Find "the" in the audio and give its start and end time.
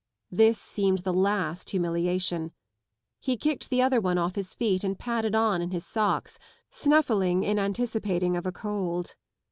1.03-1.13, 3.69-3.83